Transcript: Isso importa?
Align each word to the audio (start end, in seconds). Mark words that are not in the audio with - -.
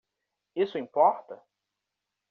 Isso 0.55 0.79
importa? 0.79 1.39